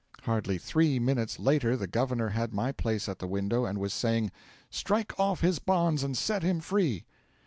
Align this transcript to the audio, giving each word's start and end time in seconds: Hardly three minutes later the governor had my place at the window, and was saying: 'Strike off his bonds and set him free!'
Hardly 0.23 0.57
three 0.57 0.97
minutes 0.97 1.37
later 1.37 1.77
the 1.77 1.85
governor 1.85 2.29
had 2.29 2.55
my 2.55 2.71
place 2.71 3.07
at 3.07 3.19
the 3.19 3.27
window, 3.27 3.65
and 3.65 3.77
was 3.77 3.93
saying: 3.93 4.31
'Strike 4.71 5.13
off 5.19 5.41
his 5.41 5.59
bonds 5.59 6.03
and 6.03 6.17
set 6.17 6.41
him 6.41 6.59
free!' 6.59 7.05